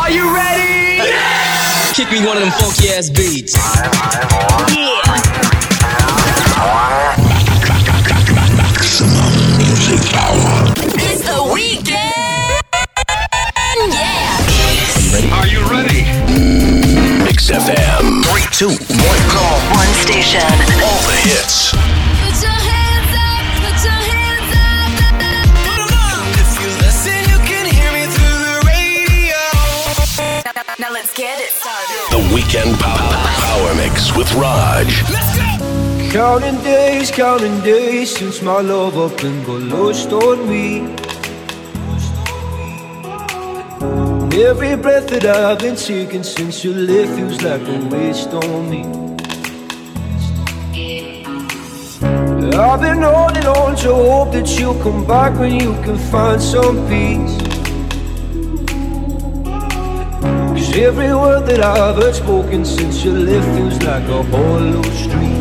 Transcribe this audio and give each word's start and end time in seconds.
Are 0.00 0.10
you 0.10 0.34
ready? 0.34 0.96
Yeah! 1.10 1.92
Kick 1.92 2.10
me 2.10 2.26
one 2.26 2.38
of 2.38 2.42
them 2.42 2.52
funky 2.52 2.88
ass 2.88 3.10
beats. 3.10 3.54
Yeah. 4.74 5.00
Maximum 8.56 9.58
music 9.58 10.00
power. 10.10 10.72
It's 10.96 11.22
the 11.22 11.50
weekend. 11.52 12.64
Yeah. 13.92 15.36
Are 15.36 15.46
you 15.46 15.60
ready? 15.68 16.02
Mix 17.22 17.50
FM. 17.50 18.24
Three, 18.24 18.48
two, 18.56 18.70
one, 18.70 19.22
go. 19.28 19.44
One 19.76 19.92
station. 20.00 20.40
All 20.82 21.02
the 21.04 21.16
hits. 21.28 21.99
Now, 30.80 30.86
now 30.86 30.94
let's 30.94 31.12
get 31.12 31.38
it 31.40 31.50
started. 31.50 32.10
The 32.10 32.34
Weekend 32.34 32.78
Power, 32.78 33.12
power 33.44 33.74
Mix 33.74 34.16
with 34.16 34.32
Raj. 34.34 34.86
Let's 35.10 35.36
go. 35.36 36.10
Counting 36.10 36.62
days, 36.62 37.10
counting 37.10 37.60
days 37.60 38.16
since 38.16 38.40
my 38.40 38.60
love 38.60 38.96
up 38.96 39.22
and 39.22 39.44
got 39.44 39.60
lost 39.60 40.10
on 40.10 40.48
me. 40.48 40.80
And 43.80 44.34
every 44.34 44.76
breath 44.76 45.08
that 45.08 45.26
I've 45.26 45.58
been 45.58 45.76
taking 45.76 46.22
since 46.22 46.64
you 46.64 46.72
left 46.72 47.14
feels 47.14 47.42
like 47.42 47.62
a 47.62 47.78
waste 47.94 48.32
on 48.32 48.70
me. 48.70 48.82
I've 52.56 52.80
been 52.80 53.02
holding 53.02 53.46
on 53.46 53.76
to 53.76 53.94
hope 53.94 54.32
that 54.32 54.48
you'll 54.58 54.82
come 54.82 55.06
back 55.06 55.38
when 55.38 55.60
you 55.60 55.74
can 55.82 55.98
find 55.98 56.40
some 56.40 56.88
peace. 56.88 57.39
Every 60.82 61.14
word 61.14 61.46
that 61.46 61.60
I've 61.60 61.96
heard 61.96 62.14
spoken 62.14 62.64
since 62.64 63.04
you 63.04 63.12
left 63.12 63.46
feels 63.56 63.82
like 63.82 64.08
a 64.08 64.22
hollow 64.22 64.82
street. 64.82 65.39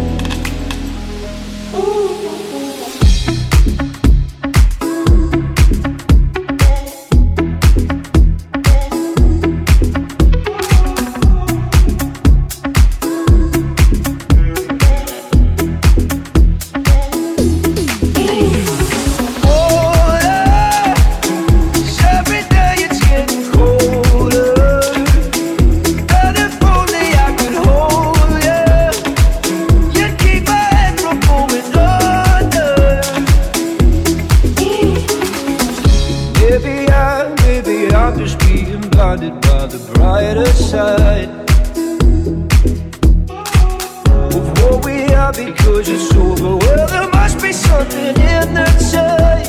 Side 40.54 41.30
what 44.62 44.86
we 44.86 45.06
because 45.46 45.88
it's 45.90 46.16
over. 46.16 46.58
Well, 46.58 46.88
there 46.88 47.10
must 47.10 47.42
be 47.42 47.52
something 47.54 48.16
in 48.36 48.54
the 48.54 48.66
tide. 48.92 49.48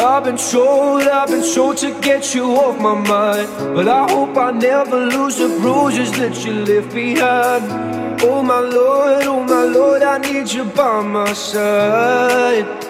I've 0.00 0.24
been 0.24 0.36
told, 0.36 1.02
I've 1.02 1.28
been 1.28 1.54
told 1.54 1.76
to 1.78 1.98
get 2.00 2.34
you 2.34 2.44
off 2.56 2.78
my 2.80 2.94
mind. 2.94 3.48
But 3.76 3.86
I 3.88 4.10
hope 4.10 4.36
I 4.36 4.50
never 4.50 4.96
lose 4.96 5.36
the 5.36 5.48
bruises 5.60 6.12
that 6.18 6.44
you 6.44 6.52
left 6.64 6.92
behind. 6.94 8.22
Oh 8.22 8.42
my 8.42 8.60
Lord, 8.60 9.24
oh 9.24 9.44
my 9.44 9.62
Lord, 9.62 10.02
I 10.02 10.18
need 10.18 10.52
you 10.52 10.64
by 10.64 11.02
my 11.02 11.32
side. 11.32 12.89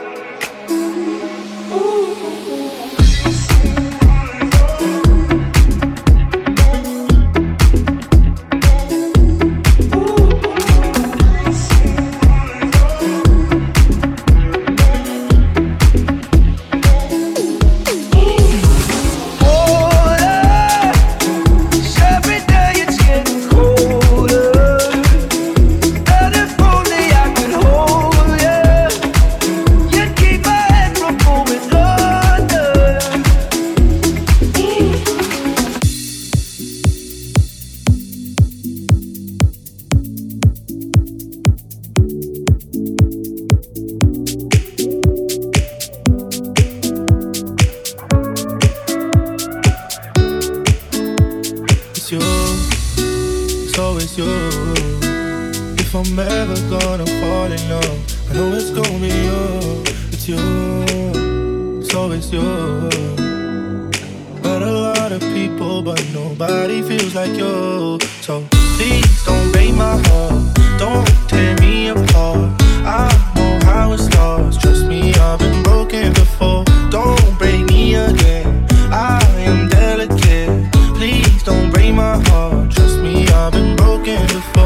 My 81.92 82.18
heart. 82.28 82.70
Trust 82.70 83.00
me, 83.00 83.26
I've 83.28 83.52
been 83.52 83.76
broken 83.76 84.20
before. 84.26 84.59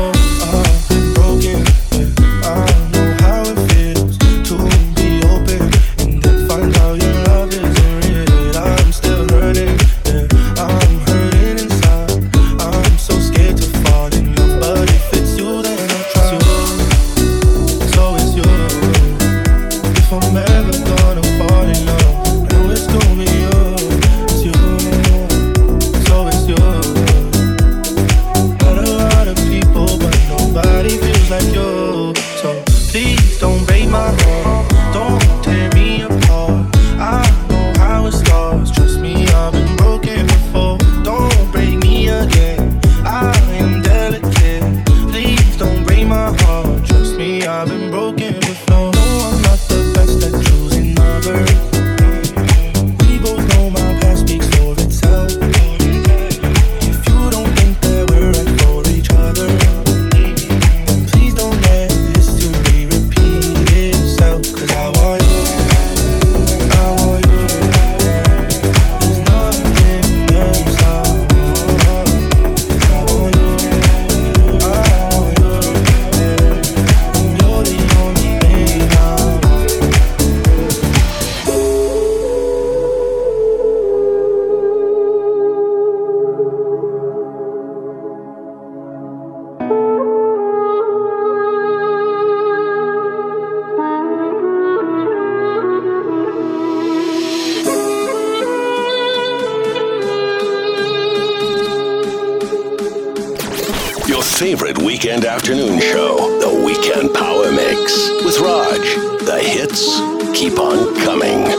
Favorite 104.22 104.78
weekend 104.78 105.24
afternoon 105.24 105.80
show, 105.80 106.16
The 106.40 106.64
Weekend 106.64 107.14
Power 107.14 107.50
Mix. 107.50 108.10
With 108.24 108.38
Raj, 108.40 108.78
the 109.24 109.38
hits 109.40 109.98
keep 110.38 110.58
on 110.58 110.94
coming, 111.04 111.53